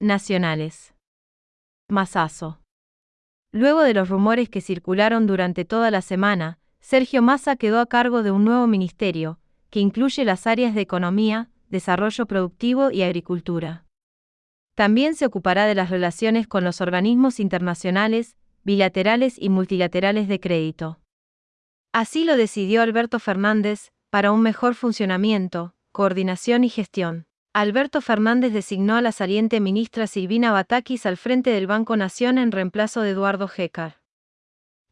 nacionales. 0.00 0.94
Masazo. 1.88 2.60
Luego 3.52 3.82
de 3.82 3.94
los 3.94 4.08
rumores 4.08 4.50
que 4.50 4.60
circularon 4.60 5.26
durante 5.26 5.64
toda 5.64 5.90
la 5.90 6.02
semana, 6.02 6.58
Sergio 6.80 7.22
Massa 7.22 7.56
quedó 7.56 7.80
a 7.80 7.86
cargo 7.86 8.22
de 8.22 8.30
un 8.30 8.44
nuevo 8.44 8.66
ministerio, 8.66 9.38
que 9.70 9.80
incluye 9.80 10.24
las 10.24 10.46
áreas 10.46 10.74
de 10.74 10.82
economía, 10.82 11.48
desarrollo 11.70 12.26
productivo 12.26 12.90
y 12.90 13.02
agricultura. 13.02 13.86
También 14.74 15.14
se 15.14 15.24
ocupará 15.24 15.64
de 15.64 15.74
las 15.74 15.88
relaciones 15.88 16.46
con 16.46 16.62
los 16.62 16.82
organismos 16.82 17.40
internacionales, 17.40 18.36
bilaterales 18.62 19.36
y 19.40 19.48
multilaterales 19.48 20.28
de 20.28 20.40
crédito. 20.40 21.00
Así 21.92 22.24
lo 22.24 22.36
decidió 22.36 22.82
Alberto 22.82 23.18
Fernández, 23.18 23.92
para 24.10 24.30
un 24.30 24.42
mejor 24.42 24.74
funcionamiento, 24.74 25.74
coordinación 25.92 26.64
y 26.64 26.68
gestión. 26.68 27.26
Alberto 27.58 28.02
Fernández 28.02 28.52
designó 28.52 28.96
a 28.96 29.00
la 29.00 29.12
saliente 29.12 29.60
ministra 29.60 30.06
Silvina 30.06 30.52
Batakis 30.52 31.06
al 31.06 31.16
frente 31.16 31.48
del 31.48 31.66
Banco 31.66 31.96
Nación 31.96 32.36
en 32.36 32.52
reemplazo 32.52 33.00
de 33.00 33.12
Eduardo 33.12 33.48
Jécar. 33.48 34.02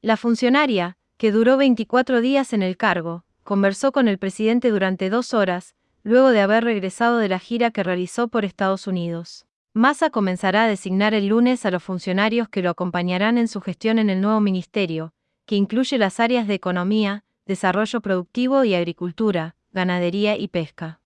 La 0.01 0.17
funcionaria, 0.17 0.97
que 1.19 1.31
duró 1.31 1.59
24 1.59 2.23
días 2.23 2.55
en 2.55 2.63
el 2.63 2.79
cargo, 2.79 3.27
conversó 3.43 3.93
con 3.93 4.09
el 4.09 4.17
presidente 4.17 4.71
durante 4.71 5.11
dos 5.11 5.35
horas, 5.35 5.75
luego 6.05 6.31
de 6.31 6.41
haber 6.41 6.65
regresado 6.65 7.19
de 7.19 7.29
la 7.29 7.39
gira 7.39 7.71
que 7.71 7.83
realizó 7.83 8.29
por 8.29 8.47
Estados 8.47 8.87
Unidos. 8.87 9.45
Massa 9.75 10.09
comenzará 10.09 10.65
a 10.65 10.67
designar 10.67 11.13
el 11.13 11.27
lunes 11.27 11.67
a 11.67 11.71
los 11.71 11.83
funcionarios 11.83 12.49
que 12.49 12.63
lo 12.63 12.71
acompañarán 12.71 13.37
en 13.37 13.49
su 13.49 13.61
gestión 13.61 13.99
en 13.99 14.09
el 14.09 14.23
nuevo 14.23 14.41
ministerio, 14.41 15.13
que 15.45 15.57
incluye 15.57 15.99
las 15.99 16.19
áreas 16.19 16.49
de 16.49 16.55
economía, 16.55 17.25
desarrollo 17.45 18.01
productivo 18.01 18.65
y 18.65 18.75
agricultura, 18.75 19.55
ganadería 19.71 20.39
y 20.39 20.49
pesca 20.49 21.03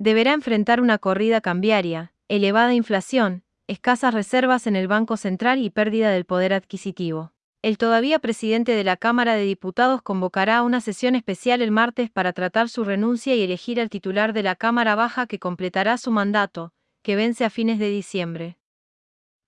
deberá 0.00 0.32
enfrentar 0.32 0.80
una 0.80 0.96
corrida 0.96 1.42
cambiaria, 1.42 2.14
elevada 2.26 2.72
inflación, 2.72 3.44
escasas 3.66 4.14
reservas 4.14 4.66
en 4.66 4.74
el 4.74 4.88
Banco 4.88 5.18
Central 5.18 5.58
y 5.58 5.68
pérdida 5.68 6.10
del 6.10 6.24
poder 6.24 6.54
adquisitivo. 6.54 7.34
El 7.60 7.76
todavía 7.76 8.18
presidente 8.18 8.72
de 8.72 8.82
la 8.82 8.96
Cámara 8.96 9.34
de 9.34 9.44
Diputados 9.44 10.00
convocará 10.00 10.62
una 10.62 10.80
sesión 10.80 11.16
especial 11.16 11.60
el 11.60 11.70
martes 11.70 12.08
para 12.08 12.32
tratar 12.32 12.70
su 12.70 12.82
renuncia 12.84 13.34
y 13.34 13.42
elegir 13.42 13.78
al 13.78 13.90
titular 13.90 14.32
de 14.32 14.42
la 14.42 14.56
Cámara 14.56 14.94
Baja 14.94 15.26
que 15.26 15.38
completará 15.38 15.98
su 15.98 16.10
mandato, 16.10 16.72
que 17.02 17.14
vence 17.14 17.44
a 17.44 17.50
fines 17.50 17.78
de 17.78 17.90
diciembre. 17.90 18.56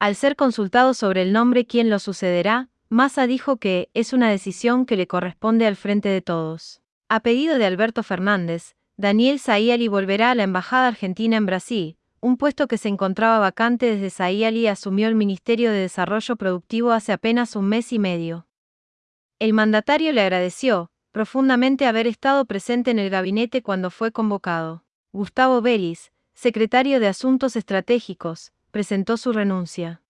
Al 0.00 0.16
ser 0.16 0.36
consultado 0.36 0.92
sobre 0.92 1.22
el 1.22 1.32
nombre 1.32 1.64
quién 1.64 1.88
lo 1.88 1.98
sucederá, 1.98 2.68
Massa 2.90 3.26
dijo 3.26 3.56
que 3.56 3.88
es 3.94 4.12
una 4.12 4.28
decisión 4.28 4.84
que 4.84 4.96
le 4.96 5.06
corresponde 5.06 5.66
al 5.66 5.76
frente 5.76 6.10
de 6.10 6.20
todos. 6.20 6.82
A 7.08 7.20
pedido 7.20 7.56
de 7.56 7.64
Alberto 7.64 8.02
Fernández, 8.02 8.74
Daniel 8.96 9.38
Sayali 9.38 9.88
volverá 9.88 10.30
a 10.30 10.34
la 10.34 10.42
Embajada 10.42 10.88
Argentina 10.88 11.36
en 11.36 11.46
Brasil, 11.46 11.96
un 12.20 12.36
puesto 12.36 12.68
que 12.68 12.78
se 12.78 12.88
encontraba 12.88 13.38
vacante 13.38 13.86
desde 13.86 14.10
Sayali 14.10 14.66
asumió 14.66 15.08
el 15.08 15.14
Ministerio 15.14 15.70
de 15.70 15.78
Desarrollo 15.78 16.36
Productivo 16.36 16.92
hace 16.92 17.12
apenas 17.12 17.56
un 17.56 17.66
mes 17.68 17.92
y 17.92 17.98
medio. 17.98 18.46
El 19.38 19.54
mandatario 19.54 20.12
le 20.12 20.20
agradeció, 20.20 20.90
profundamente 21.10 21.86
haber 21.86 22.06
estado 22.06 22.44
presente 22.44 22.90
en 22.90 22.98
el 22.98 23.10
gabinete 23.10 23.62
cuando 23.62 23.90
fue 23.90 24.12
convocado. 24.12 24.84
Gustavo 25.12 25.62
Vélez, 25.62 26.12
secretario 26.34 27.00
de 27.00 27.08
Asuntos 27.08 27.56
Estratégicos, 27.56 28.52
presentó 28.70 29.16
su 29.16 29.32
renuncia. 29.32 30.02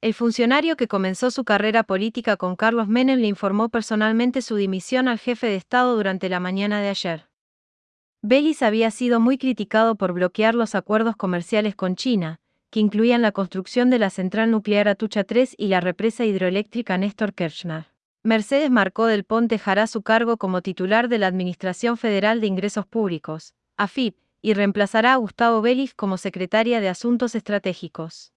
El 0.00 0.14
funcionario 0.14 0.76
que 0.76 0.88
comenzó 0.88 1.30
su 1.30 1.44
carrera 1.44 1.84
política 1.84 2.36
con 2.36 2.56
Carlos 2.56 2.88
Menem 2.88 3.20
le 3.20 3.28
informó 3.28 3.68
personalmente 3.68 4.42
su 4.42 4.56
dimisión 4.56 5.06
al 5.06 5.18
jefe 5.18 5.46
de 5.46 5.56
Estado 5.56 5.94
durante 5.94 6.28
la 6.28 6.40
mañana 6.40 6.80
de 6.80 6.88
ayer. 6.88 7.29
Bellis 8.22 8.62
había 8.62 8.90
sido 8.90 9.18
muy 9.18 9.38
criticado 9.38 9.94
por 9.94 10.12
bloquear 10.12 10.54
los 10.54 10.74
acuerdos 10.74 11.16
comerciales 11.16 11.74
con 11.74 11.96
China, 11.96 12.38
que 12.68 12.78
incluían 12.78 13.22
la 13.22 13.32
construcción 13.32 13.88
de 13.88 13.98
la 13.98 14.10
central 14.10 14.50
nuclear 14.50 14.88
Atucha 14.88 15.24
3 15.24 15.54
y 15.56 15.68
la 15.68 15.80
represa 15.80 16.26
hidroeléctrica 16.26 16.98
Néstor 16.98 17.32
Kirchner. 17.32 17.86
Mercedes 18.22 18.70
Marcó 18.70 19.06
del 19.06 19.24
Ponte 19.24 19.54
dejará 19.54 19.86
su 19.86 20.02
cargo 20.02 20.36
como 20.36 20.60
titular 20.60 21.08
de 21.08 21.16
la 21.16 21.28
Administración 21.28 21.96
Federal 21.96 22.42
de 22.42 22.48
Ingresos 22.48 22.86
Públicos, 22.86 23.54
AFIP, 23.78 24.16
y 24.42 24.52
reemplazará 24.52 25.14
a 25.14 25.16
Gustavo 25.16 25.62
Bellis 25.62 25.94
como 25.94 26.18
secretaria 26.18 26.82
de 26.82 26.90
Asuntos 26.90 27.34
Estratégicos. 27.34 28.34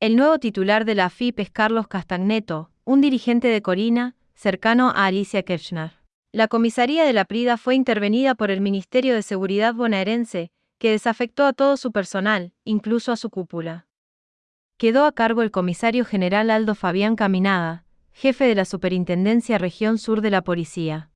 El 0.00 0.16
nuevo 0.16 0.38
titular 0.38 0.86
de 0.86 0.94
la 0.94 1.06
AFIP 1.06 1.40
es 1.40 1.50
Carlos 1.50 1.86
Castagneto, 1.86 2.70
un 2.84 3.02
dirigente 3.02 3.48
de 3.48 3.60
Corina, 3.60 4.16
cercano 4.34 4.88
a 4.88 5.04
Alicia 5.04 5.42
Kirchner. 5.42 6.05
La 6.32 6.48
comisaría 6.48 7.04
de 7.04 7.12
la 7.12 7.24
Prida 7.24 7.56
fue 7.56 7.74
intervenida 7.74 8.34
por 8.34 8.50
el 8.50 8.60
Ministerio 8.60 9.14
de 9.14 9.22
Seguridad 9.22 9.74
bonaerense, 9.74 10.50
que 10.78 10.90
desafectó 10.90 11.44
a 11.46 11.52
todo 11.52 11.76
su 11.76 11.92
personal, 11.92 12.52
incluso 12.64 13.12
a 13.12 13.16
su 13.16 13.30
cúpula. 13.30 13.86
Quedó 14.76 15.06
a 15.06 15.12
cargo 15.12 15.42
el 15.42 15.50
comisario 15.50 16.04
general 16.04 16.50
Aldo 16.50 16.74
Fabián 16.74 17.16
Caminada, 17.16 17.84
jefe 18.12 18.44
de 18.44 18.54
la 18.54 18.64
Superintendencia 18.64 19.56
Región 19.56 19.98
Sur 19.98 20.20
de 20.20 20.30
la 20.30 20.42
Policía. 20.42 21.10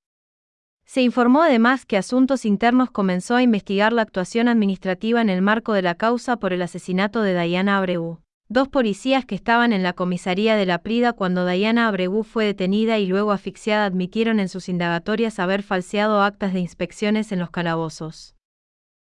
Se 0.87 1.03
informó 1.03 1.43
además 1.43 1.85
que 1.85 1.97
Asuntos 1.97 2.45
Internos 2.45 2.91
comenzó 2.91 3.37
a 3.37 3.43
investigar 3.43 3.93
la 3.93 4.03
actuación 4.03 4.49
administrativa 4.49 5.21
en 5.21 5.29
el 5.29 5.43
marco 5.43 5.73
de 5.73 5.83
la 5.83 5.95
causa 5.95 6.39
por 6.39 6.53
el 6.53 6.63
asesinato 6.63 7.23
de 7.23 7.39
Diana 7.39 7.77
Abreu 7.77 8.21
dos 8.51 8.69
policías 8.69 9.25
que 9.25 9.37
estaban 9.37 9.73
en 9.73 9.85
la 9.85 9.93
comisaría 9.93 10.57
de 10.57 10.67
la 10.67 10.79
Prida 10.79 11.13
cuando 11.13 11.47
Diana 11.47 11.87
Abreu 11.87 12.25
fue 12.25 12.45
detenida 12.45 12.99
y 12.99 13.07
luego 13.07 13.31
asfixiada 13.31 13.87
admitieron 13.87 14.41
en 14.41 14.49
sus 14.49 14.69
indagatorias 14.69 15.39
haber 15.39 15.63
falseado 15.63 16.21
actas 16.21 16.53
de 16.53 16.59
inspecciones 16.59 17.31
en 17.31 17.39
los 17.39 17.51
calabozos. 17.51 18.35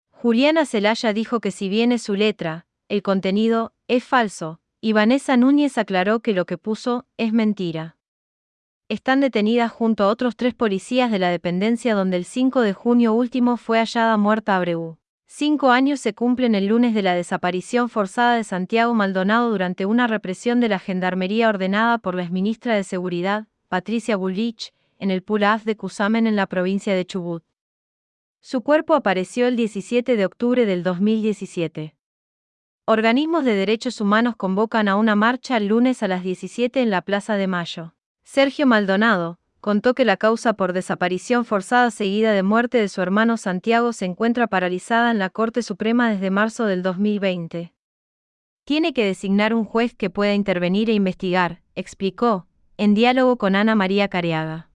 Juliana 0.09 0.65
Celaya 0.65 1.13
dijo 1.13 1.39
que 1.39 1.51
si 1.51 1.69
bien 1.69 1.91
es 1.91 2.01
su 2.01 2.15
letra, 2.15 2.65
el 2.89 3.03
contenido 3.03 3.73
es 3.87 4.03
falso, 4.03 4.59
y 4.81 4.93
Vanessa 4.93 5.37
Núñez 5.37 5.77
aclaró 5.77 6.21
que 6.21 6.33
lo 6.33 6.47
que 6.47 6.57
puso 6.57 7.05
es 7.17 7.31
mentira. 7.31 7.95
Están 8.89 9.19
detenidas 9.19 9.71
junto 9.71 10.03
a 10.03 10.07
otros 10.07 10.35
tres 10.35 10.55
policías 10.55 11.11
de 11.11 11.19
la 11.19 11.29
dependencia 11.29 11.93
donde 11.93 12.17
el 12.17 12.25
5 12.25 12.61
de 12.61 12.73
junio 12.73 13.13
último 13.13 13.57
fue 13.57 13.77
hallada 13.77 14.17
muerta 14.17 14.55
Abreu. 14.55 14.97
Cinco 15.29 15.71
años 15.71 15.99
se 15.99 16.13
cumplen 16.13 16.55
el 16.55 16.67
lunes 16.67 16.93
de 16.93 17.01
la 17.01 17.13
desaparición 17.13 17.89
forzada 17.89 18.37
de 18.37 18.45
Santiago 18.45 18.93
Maldonado 18.93 19.49
durante 19.49 19.85
una 19.85 20.07
represión 20.07 20.61
de 20.61 20.69
la 20.69 20.79
Gendarmería 20.79 21.49
ordenada 21.49 21.97
por 21.97 22.15
la 22.15 22.23
exministra 22.23 22.75
de 22.75 22.85
Seguridad, 22.85 23.45
Patricia 23.67 24.15
Bullrich, 24.15 24.73
en 24.99 25.11
el 25.11 25.21
Pulaf 25.21 25.65
de 25.65 25.75
Cusamen 25.75 26.27
en 26.27 26.37
la 26.37 26.47
provincia 26.47 26.95
de 26.95 27.05
Chubut. 27.05 27.43
Su 28.39 28.61
cuerpo 28.61 28.95
apareció 28.95 29.47
el 29.47 29.57
17 29.57 30.15
de 30.15 30.25
octubre 30.25 30.65
del 30.65 30.81
2017. 30.81 31.93
Organismos 32.85 33.43
de 33.43 33.53
derechos 33.53 33.99
humanos 33.99 34.37
convocan 34.37 34.87
a 34.87 34.95
una 34.95 35.15
marcha 35.15 35.57
el 35.57 35.67
lunes 35.67 36.03
a 36.03 36.07
las 36.07 36.23
17 36.23 36.81
en 36.81 36.89
la 36.89 37.01
Plaza 37.01 37.35
de 37.35 37.47
Mayo. 37.47 37.93
Sergio 38.23 38.65
Maldonado, 38.65 39.39
contó 39.61 39.93
que 39.93 40.05
la 40.05 40.17
causa 40.17 40.53
por 40.53 40.73
desaparición 40.73 41.45
forzada 41.45 41.91
seguida 41.91 42.31
de 42.31 42.43
muerte 42.43 42.77
de 42.77 42.89
su 42.89 43.01
hermano 43.01 43.37
Santiago 43.37 43.93
se 43.93 44.05
encuentra 44.05 44.47
paralizada 44.47 45.11
en 45.11 45.19
la 45.19 45.29
Corte 45.29 45.61
Suprema 45.61 46.09
desde 46.11 46.29
marzo 46.29 46.65
del 46.65 46.83
2020. 46.83 47.73
Tiene 48.65 48.93
que 48.93 49.05
designar 49.05 49.53
un 49.53 49.65
juez 49.65 49.95
que 49.95 50.09
pueda 50.09 50.33
intervenir 50.33 50.89
e 50.89 50.93
investigar, 50.93 51.61
explicó, 51.75 52.47
en 52.77 52.93
diálogo 52.93 53.37
con 53.37 53.55
Ana 53.55 53.75
María 53.75 54.07
Careaga. 54.07 54.69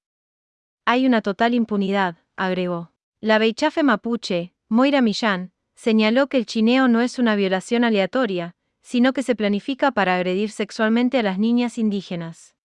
Hay 0.85 1.07
una 1.07 1.23
total 1.23 1.55
impunidad, 1.55 2.17
agregó. 2.37 2.93
La 3.21 3.39
Beichafe 3.39 3.83
mapuche, 3.83 4.55
Moira 4.69 5.01
Millán, 5.01 5.53
señaló 5.75 6.27
que 6.29 6.39
el 6.39 6.47
chineo 6.47 6.89
no 6.89 7.01
es 7.01 7.19
una 7.19 7.37
violación 7.37 7.85
aleatoria, 7.85 8.57
sino 8.83 9.13
que 9.13 9.23
se 9.23 9.37
planifica 9.37 9.93
para 9.93 10.17
agredir 10.17 10.51
sexualmente 10.51 11.19
a 11.19 11.23
las 11.23 11.39
niñas 11.39 11.79
indígenas 11.79 12.57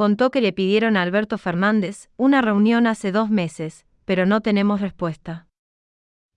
contó 0.00 0.30
que 0.30 0.40
le 0.40 0.54
pidieron 0.54 0.96
a 0.96 1.02
Alberto 1.02 1.36
Fernández 1.36 2.08
una 2.16 2.40
reunión 2.40 2.86
hace 2.86 3.12
dos 3.12 3.28
meses, 3.28 3.84
pero 4.06 4.24
no 4.24 4.40
tenemos 4.40 4.80
respuesta. 4.80 5.46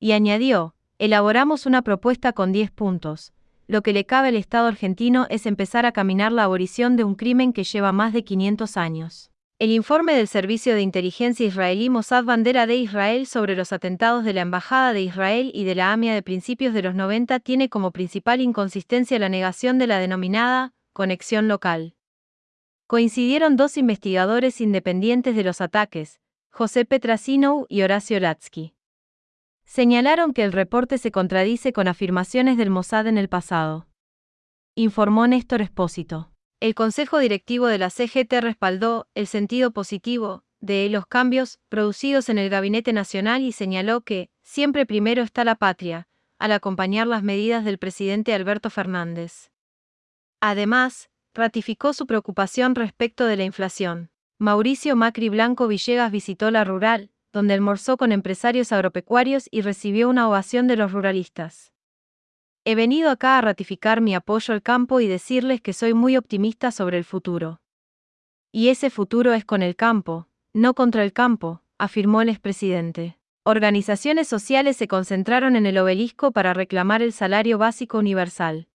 Y 0.01 0.11
añadió, 0.11 0.75
elaboramos 0.99 1.65
una 1.65 1.81
propuesta 1.81 2.33
con 2.33 2.51
10 2.51 2.71
puntos. 2.71 3.31
Lo 3.67 3.81
que 3.81 3.93
le 3.93 4.05
cabe 4.05 4.27
al 4.27 4.35
Estado 4.35 4.67
argentino 4.67 5.27
es 5.29 5.45
empezar 5.45 5.85
a 5.85 5.93
caminar 5.93 6.33
la 6.33 6.43
abolición 6.43 6.97
de 6.97 7.05
un 7.05 7.15
crimen 7.15 7.53
que 7.53 7.63
lleva 7.63 7.93
más 7.93 8.11
de 8.11 8.25
500 8.25 8.75
años. 8.75 9.31
El 9.59 9.71
informe 9.71 10.13
del 10.13 10.27
Servicio 10.27 10.75
de 10.75 10.81
Inteligencia 10.81 11.47
israelí 11.47 11.89
Mossad 11.89 12.25
Bandera 12.25 12.67
de 12.67 12.75
Israel 12.75 13.27
sobre 13.27 13.55
los 13.55 13.71
atentados 13.71 14.25
de 14.25 14.33
la 14.33 14.41
Embajada 14.41 14.91
de 14.91 15.03
Israel 15.03 15.51
y 15.53 15.63
de 15.63 15.75
la 15.75 15.93
AMIA 15.93 16.13
de 16.13 16.21
principios 16.21 16.73
de 16.73 16.81
los 16.81 16.95
90 16.95 17.39
tiene 17.39 17.69
como 17.69 17.91
principal 17.91 18.41
inconsistencia 18.41 19.17
la 19.19 19.29
negación 19.29 19.77
de 19.77 19.87
la 19.87 19.99
denominada 19.99 20.73
conexión 20.91 21.47
local 21.47 21.95
coincidieron 22.93 23.55
dos 23.55 23.77
investigadores 23.77 24.61
independientes 24.61 25.35
de 25.35 25.43
los 25.43 25.61
ataques, 25.61 26.19
José 26.51 26.85
Petrasino 26.85 27.65
y 27.67 27.81
Horacio 27.81 28.19
Latsky. 28.19 28.75
Señalaron 29.65 30.31
que 30.31 30.43
el 30.43 30.51
reporte 30.51 30.99
se 30.99 31.11
contradice 31.11 31.73
con 31.73 31.87
afirmaciones 31.87 32.55
del 32.55 32.69
Mossad 32.69 33.07
en 33.07 33.17
el 33.17 33.29
pasado. 33.29 33.87
Informó 34.75 35.25
Néstor 35.25 35.63
Espósito. 35.63 36.31
El 36.59 36.75
Consejo 36.75 37.17
Directivo 37.17 37.65
de 37.65 37.79
la 37.79 37.89
CGT 37.89 38.31
respaldó 38.41 39.07
el 39.15 39.25
sentido 39.25 39.71
positivo 39.71 40.43
de 40.59 40.87
los 40.89 41.07
cambios 41.07 41.59
producidos 41.69 42.29
en 42.29 42.37
el 42.37 42.51
Gabinete 42.51 42.93
Nacional 42.93 43.41
y 43.41 43.53
señaló 43.53 44.01
que, 44.01 44.29
siempre 44.43 44.85
primero 44.85 45.23
está 45.23 45.43
la 45.43 45.55
patria, 45.55 46.07
al 46.37 46.51
acompañar 46.51 47.07
las 47.07 47.23
medidas 47.23 47.65
del 47.65 47.79
presidente 47.79 48.35
Alberto 48.35 48.69
Fernández. 48.69 49.49
Además, 50.41 51.09
ratificó 51.33 51.93
su 51.93 52.05
preocupación 52.05 52.75
respecto 52.75 53.25
de 53.25 53.37
la 53.37 53.43
inflación. 53.43 54.09
Mauricio 54.39 54.95
Macri 54.95 55.29
Blanco 55.29 55.67
Villegas 55.67 56.11
visitó 56.11 56.51
la 56.51 56.63
rural, 56.63 57.11
donde 57.31 57.53
almorzó 57.53 57.97
con 57.97 58.11
empresarios 58.11 58.71
agropecuarios 58.71 59.47
y 59.51 59.61
recibió 59.61 60.09
una 60.09 60.27
ovación 60.27 60.67
de 60.67 60.75
los 60.75 60.91
ruralistas. 60.91 61.73
He 62.65 62.75
venido 62.75 63.09
acá 63.09 63.37
a 63.37 63.41
ratificar 63.41 63.99
mi 63.99 64.15
apoyo 64.15 64.53
al 64.53 64.61
campo 64.61 64.99
y 64.99 65.07
decirles 65.07 65.59
que 65.59 65.73
soy 65.73 65.93
muy 65.93 66.15
optimista 66.15 66.71
sobre 66.71 66.97
el 66.97 67.03
futuro. 67.03 67.61
Y 68.51 68.69
ese 68.69 68.89
futuro 68.89 69.33
es 69.33 69.43
con 69.43 69.63
el 69.63 69.75
campo, 69.75 70.27
no 70.53 70.75
contra 70.75 71.03
el 71.03 71.11
campo, 71.11 71.61
afirmó 71.77 72.21
el 72.21 72.29
expresidente. 72.29 73.17
Organizaciones 73.43 74.27
sociales 74.27 74.77
se 74.77 74.87
concentraron 74.87 75.55
en 75.55 75.65
el 75.65 75.77
obelisco 75.77 76.31
para 76.31 76.53
reclamar 76.53 77.01
el 77.01 77.11
salario 77.11 77.57
básico 77.57 77.97
universal. 77.97 78.67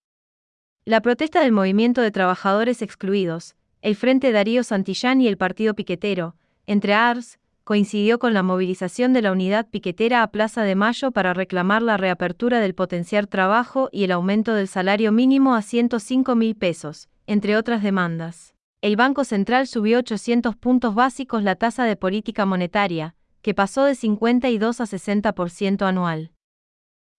La 0.89 1.03
protesta 1.03 1.43
del 1.43 1.53
movimiento 1.53 2.01
de 2.01 2.11
trabajadores 2.11 2.81
excluidos, 2.81 3.57
el 3.83 3.95
Frente 3.95 4.33
Darío 4.33 4.65
Santillán 4.65 5.21
y 5.21 5.29
el 5.29 5.37
Partido 5.37 5.75
Piquetero, 5.75 6.35
entre 6.67 6.95
ARS, 6.95 7.39
coincidió 7.63 8.19
con 8.19 8.33
la 8.33 8.43
movilización 8.43 9.13
de 9.13 9.21
la 9.21 9.33
unidad 9.33 9.69
piquetera 9.69 10.23
a 10.23 10.31
Plaza 10.31 10.63
de 10.63 10.77
Mayo 10.77 11.11
para 11.11 11.35
reclamar 11.35 11.83
la 11.83 11.99
reapertura 11.99 12.61
del 12.61 12.75
potenciar 12.75 13.27
trabajo 13.27 13.91
y 13.93 14.05
el 14.05 14.13
aumento 14.13 14.55
del 14.55 14.67
salario 14.67 15.13
mínimo 15.13 15.55
a 15.55 15.61
105 15.61 16.35
mil 16.35 16.57
pesos, 16.57 17.11
entre 17.27 17.59
otras 17.59 17.83
demandas. 17.83 18.55
El 18.81 18.97
Banco 18.97 19.25
Central 19.25 19.67
subió 19.67 19.99
800 19.99 20.57
puntos 20.57 20.95
básicos 20.95 21.43
la 21.43 21.57
tasa 21.57 21.85
de 21.85 21.97
política 21.97 22.47
monetaria, 22.47 23.15
que 23.43 23.53
pasó 23.53 23.85
de 23.85 23.95
52 23.95 24.81
a 24.81 24.85
60% 24.85 25.83
anual. 25.87 26.31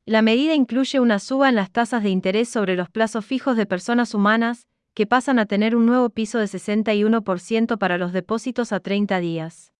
La 0.10 0.24
medida 0.24 0.56
incluye 0.56 1.00
una 1.00 1.20
suba 1.20 1.50
en 1.50 1.56
las 1.56 1.70
tasas 1.70 2.02
de 2.02 2.10
interés 2.10 2.50
sobre 2.50 2.76
los 2.76 2.90
plazos 2.90 3.24
fijos 3.24 3.56
de 3.56 3.68
personas 3.68 4.16
humanas, 4.16 4.66
que 4.96 5.06
pasan 5.06 5.38
a 5.38 5.46
tener 5.46 5.76
un 5.76 5.86
nuevo 5.86 6.10
piso 6.10 6.40
de 6.40 6.46
61% 6.46 7.78
para 7.78 8.00
los 8.00 8.12
depósitos 8.12 8.72
a 8.72 8.80
30 8.80 9.20
días. 9.20 9.72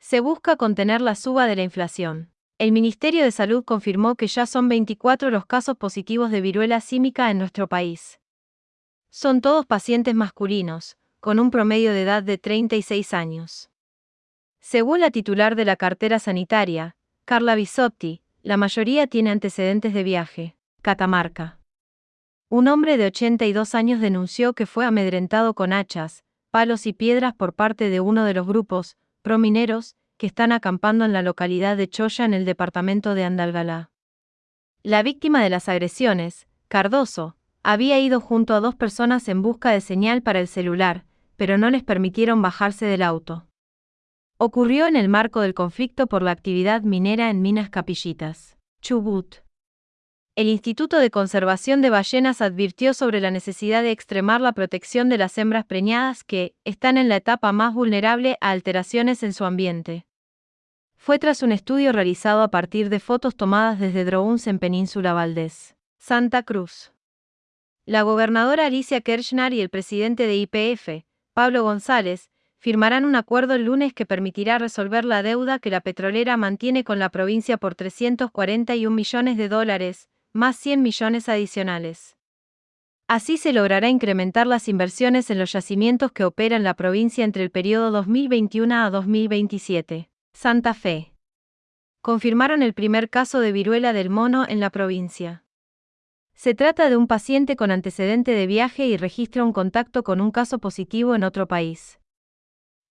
Se 0.00 0.18
busca 0.18 0.56
contener 0.56 1.00
la 1.00 1.14
suba 1.14 1.46
de 1.46 1.54
la 1.54 1.62
inflación. 1.62 2.32
El 2.58 2.72
Ministerio 2.72 3.22
de 3.22 3.30
Salud 3.30 3.64
confirmó 3.64 4.16
que 4.16 4.26
ya 4.26 4.46
son 4.46 4.68
24 4.68 5.30
los 5.30 5.46
casos 5.46 5.76
positivos 5.76 6.32
de 6.32 6.40
viruela 6.40 6.80
símica 6.80 7.30
en 7.30 7.38
nuestro 7.38 7.68
país. 7.68 8.18
Son 9.10 9.40
todos 9.40 9.64
pacientes 9.64 10.16
masculinos, 10.16 10.96
con 11.20 11.38
un 11.38 11.52
promedio 11.52 11.92
de 11.92 12.02
edad 12.02 12.24
de 12.24 12.36
36 12.36 13.14
años. 13.14 13.70
Según 14.58 14.98
la 14.98 15.12
titular 15.12 15.54
de 15.54 15.66
la 15.66 15.76
cartera 15.76 16.18
sanitaria, 16.18 16.96
Carla 17.24 17.54
Bisotti, 17.54 18.24
la 18.46 18.56
mayoría 18.56 19.08
tiene 19.08 19.30
antecedentes 19.30 19.92
de 19.92 20.04
viaje. 20.04 20.56
Catamarca. 20.80 21.58
Un 22.48 22.68
hombre 22.68 22.96
de 22.96 23.06
82 23.06 23.74
años 23.74 24.00
denunció 24.00 24.52
que 24.52 24.66
fue 24.66 24.86
amedrentado 24.86 25.54
con 25.54 25.72
hachas, 25.72 26.22
palos 26.52 26.86
y 26.86 26.92
piedras 26.92 27.34
por 27.34 27.54
parte 27.54 27.90
de 27.90 27.98
uno 27.98 28.24
de 28.24 28.34
los 28.34 28.46
grupos, 28.46 28.96
promineros, 29.22 29.96
que 30.16 30.28
están 30.28 30.52
acampando 30.52 31.04
en 31.04 31.12
la 31.12 31.22
localidad 31.22 31.76
de 31.76 31.88
Choya 31.88 32.24
en 32.24 32.34
el 32.34 32.44
departamento 32.44 33.16
de 33.16 33.24
Andalgalá. 33.24 33.90
La 34.84 35.02
víctima 35.02 35.42
de 35.42 35.50
las 35.50 35.68
agresiones, 35.68 36.46
Cardoso, 36.68 37.34
había 37.64 37.98
ido 37.98 38.20
junto 38.20 38.54
a 38.54 38.60
dos 38.60 38.76
personas 38.76 39.26
en 39.28 39.42
busca 39.42 39.72
de 39.72 39.80
señal 39.80 40.22
para 40.22 40.38
el 40.38 40.46
celular, 40.46 41.04
pero 41.34 41.58
no 41.58 41.68
les 41.68 41.82
permitieron 41.82 42.42
bajarse 42.42 42.86
del 42.86 43.02
auto. 43.02 43.45
Ocurrió 44.38 44.86
en 44.86 44.96
el 44.96 45.08
marco 45.08 45.40
del 45.40 45.54
conflicto 45.54 46.08
por 46.08 46.20
la 46.20 46.30
actividad 46.30 46.82
minera 46.82 47.30
en 47.30 47.40
Minas 47.40 47.70
Capillitas, 47.70 48.58
Chubut. 48.82 49.36
El 50.34 50.48
Instituto 50.48 50.98
de 50.98 51.10
Conservación 51.10 51.80
de 51.80 51.88
Ballenas 51.88 52.42
advirtió 52.42 52.92
sobre 52.92 53.22
la 53.22 53.30
necesidad 53.30 53.82
de 53.82 53.92
extremar 53.92 54.42
la 54.42 54.52
protección 54.52 55.08
de 55.08 55.16
las 55.16 55.38
hembras 55.38 55.64
preñadas 55.64 56.22
que 56.22 56.54
están 56.64 56.98
en 56.98 57.08
la 57.08 57.16
etapa 57.16 57.50
más 57.52 57.72
vulnerable 57.72 58.36
a 58.42 58.50
alteraciones 58.50 59.22
en 59.22 59.32
su 59.32 59.46
ambiente. 59.46 60.04
Fue 60.98 61.18
tras 61.18 61.42
un 61.42 61.50
estudio 61.50 61.92
realizado 61.92 62.42
a 62.42 62.48
partir 62.48 62.90
de 62.90 63.00
fotos 63.00 63.36
tomadas 63.36 63.80
desde 63.80 64.04
drones 64.04 64.46
en 64.48 64.58
Península 64.58 65.14
Valdés, 65.14 65.76
Santa 65.96 66.42
Cruz. 66.42 66.92
La 67.86 68.02
gobernadora 68.02 68.66
Alicia 68.66 69.00
Kirchner 69.00 69.54
y 69.54 69.62
el 69.62 69.70
presidente 69.70 70.26
de 70.26 70.36
IPF, 70.36 71.06
Pablo 71.32 71.62
González, 71.62 72.30
firmarán 72.58 73.04
un 73.04 73.16
acuerdo 73.16 73.54
el 73.54 73.64
lunes 73.64 73.92
que 73.92 74.06
permitirá 74.06 74.58
resolver 74.58 75.04
la 75.04 75.22
deuda 75.22 75.58
que 75.58 75.70
la 75.70 75.80
petrolera 75.80 76.36
mantiene 76.36 76.84
con 76.84 76.98
la 76.98 77.10
provincia 77.10 77.56
por 77.56 77.74
341 77.74 78.94
millones 78.94 79.36
de 79.36 79.48
dólares, 79.48 80.08
más 80.32 80.56
100 80.56 80.82
millones 80.82 81.28
adicionales. 81.28 82.16
Así 83.08 83.36
se 83.36 83.52
logrará 83.52 83.88
incrementar 83.88 84.48
las 84.48 84.66
inversiones 84.66 85.30
en 85.30 85.38
los 85.38 85.52
yacimientos 85.52 86.10
que 86.10 86.24
operan 86.24 86.64
la 86.64 86.74
provincia 86.74 87.24
entre 87.24 87.44
el 87.44 87.50
periodo 87.50 87.92
2021 87.92 88.74
a 88.74 88.90
2027. 88.90 90.10
Santa 90.32 90.74
Fe. 90.74 91.12
Confirmaron 92.02 92.62
el 92.62 92.74
primer 92.74 93.08
caso 93.08 93.38
de 93.38 93.52
viruela 93.52 93.92
del 93.92 94.10
mono 94.10 94.44
en 94.48 94.58
la 94.58 94.70
provincia. 94.70 95.44
Se 96.34 96.54
trata 96.54 96.90
de 96.90 96.96
un 96.96 97.06
paciente 97.06 97.56
con 97.56 97.70
antecedente 97.70 98.32
de 98.32 98.46
viaje 98.46 98.86
y 98.86 98.96
registra 98.96 99.44
un 99.44 99.52
contacto 99.52 100.02
con 100.02 100.20
un 100.20 100.32
caso 100.32 100.58
positivo 100.58 101.14
en 101.14 101.24
otro 101.24 101.46
país. 101.46 101.98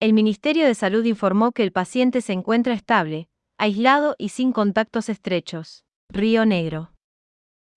El 0.01 0.12
Ministerio 0.12 0.65
de 0.65 0.75
Salud 0.75 1.06
informó 1.06 1.53
que 1.53 1.63
el 1.63 1.71
paciente 1.71 2.19
se 2.19 2.33
encuentra 2.33 2.74
estable, 2.74 3.30
aislado 3.57 4.15
y 4.18 4.30
sin 4.30 4.51
contactos 4.51 5.07
estrechos. 5.07 5.86
Río 6.09 6.45
Negro. 6.45 6.92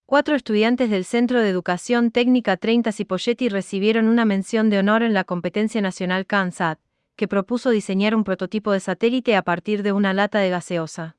Cuatro 0.04 0.34
estudiantes 0.34 0.90
del 0.90 1.04
Centro 1.04 1.40
de 1.40 1.48
Educación 1.48 2.10
Técnica 2.10 2.56
30 2.56 2.90
Cipolletti 2.90 3.48
recibieron 3.48 4.08
una 4.08 4.24
mención 4.24 4.68
de 4.68 4.78
honor 4.78 5.04
en 5.04 5.14
la 5.14 5.22
competencia 5.22 5.80
nacional 5.80 6.26
CANSAT, 6.26 6.80
que 7.14 7.28
propuso 7.28 7.70
diseñar 7.70 8.16
un 8.16 8.24
prototipo 8.24 8.72
de 8.72 8.80
satélite 8.80 9.36
a 9.36 9.42
partir 9.42 9.84
de 9.84 9.92
una 9.92 10.12
lata 10.12 10.40
de 10.40 10.50
gaseosa. 10.50 11.16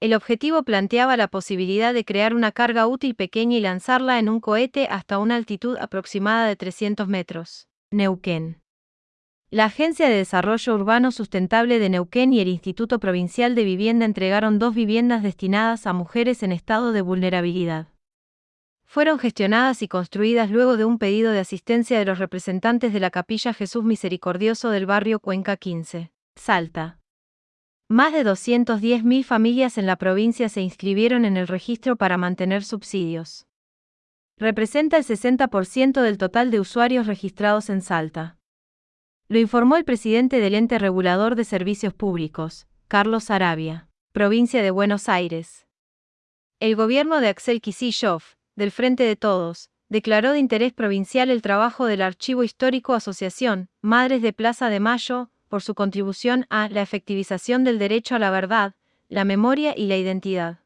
El 0.00 0.14
objetivo 0.14 0.64
planteaba 0.64 1.16
la 1.16 1.28
posibilidad 1.28 1.94
de 1.94 2.04
crear 2.04 2.34
una 2.34 2.50
carga 2.50 2.88
útil 2.88 3.14
pequeña 3.14 3.58
y 3.58 3.60
lanzarla 3.60 4.18
en 4.18 4.28
un 4.28 4.40
cohete 4.40 4.88
hasta 4.90 5.18
una 5.18 5.36
altitud 5.36 5.76
aproximada 5.78 6.48
de 6.48 6.56
300 6.56 7.06
metros. 7.06 7.68
Neuquén. 7.92 8.60
La 9.50 9.66
Agencia 9.66 10.08
de 10.08 10.14
Desarrollo 10.14 10.74
Urbano 10.74 11.10
Sustentable 11.10 11.78
de 11.78 11.88
Neuquén 11.88 12.32
y 12.32 12.40
el 12.40 12.48
Instituto 12.48 13.00
Provincial 13.00 13.54
de 13.54 13.64
Vivienda 13.64 14.04
entregaron 14.04 14.58
dos 14.58 14.74
viviendas 14.74 15.22
destinadas 15.22 15.86
a 15.86 15.92
mujeres 15.92 16.42
en 16.42 16.52
estado 16.52 16.92
de 16.92 17.02
vulnerabilidad 17.02 17.88
fueron 18.90 19.20
gestionadas 19.20 19.82
y 19.82 19.88
construidas 19.88 20.50
luego 20.50 20.76
de 20.76 20.84
un 20.84 20.98
pedido 20.98 21.30
de 21.30 21.38
asistencia 21.38 21.96
de 21.96 22.04
los 22.04 22.18
representantes 22.18 22.92
de 22.92 22.98
la 22.98 23.12
Capilla 23.12 23.54
Jesús 23.54 23.84
Misericordioso 23.84 24.70
del 24.70 24.84
barrio 24.84 25.20
Cuenca 25.20 25.56
15, 25.56 26.10
Salta. 26.34 26.98
Más 27.88 28.12
de 28.12 28.24
210.000 28.24 29.22
familias 29.22 29.78
en 29.78 29.86
la 29.86 29.94
provincia 29.94 30.48
se 30.48 30.62
inscribieron 30.62 31.24
en 31.24 31.36
el 31.36 31.46
registro 31.46 31.94
para 31.94 32.18
mantener 32.18 32.64
subsidios. 32.64 33.46
Representa 34.36 34.96
el 34.96 35.04
60% 35.04 36.02
del 36.02 36.18
total 36.18 36.50
de 36.50 36.58
usuarios 36.58 37.06
registrados 37.06 37.70
en 37.70 37.82
Salta. 37.82 38.39
Lo 39.30 39.38
informó 39.38 39.76
el 39.76 39.84
presidente 39.84 40.40
del 40.40 40.56
ente 40.56 40.76
regulador 40.80 41.36
de 41.36 41.44
servicios 41.44 41.94
públicos, 41.94 42.66
Carlos 42.88 43.30
Arabia, 43.30 43.86
provincia 44.10 44.60
de 44.60 44.72
Buenos 44.72 45.08
Aires. 45.08 45.68
El 46.58 46.74
gobierno 46.74 47.20
de 47.20 47.28
Axel 47.28 47.60
Kicillof, 47.60 48.34
del 48.56 48.72
Frente 48.72 49.04
de 49.04 49.14
Todos, 49.14 49.70
declaró 49.88 50.32
de 50.32 50.40
interés 50.40 50.72
provincial 50.72 51.30
el 51.30 51.42
trabajo 51.42 51.86
del 51.86 52.02
Archivo 52.02 52.42
Histórico 52.42 52.92
Asociación, 52.92 53.68
Madres 53.82 54.20
de 54.20 54.32
Plaza 54.32 54.68
de 54.68 54.80
Mayo, 54.80 55.30
por 55.46 55.62
su 55.62 55.76
contribución 55.76 56.44
a 56.50 56.68
la 56.68 56.82
efectivización 56.82 57.62
del 57.62 57.78
derecho 57.78 58.16
a 58.16 58.18
la 58.18 58.32
verdad, 58.32 58.74
la 59.08 59.24
memoria 59.24 59.74
y 59.76 59.86
la 59.86 59.96
identidad. 59.96 60.59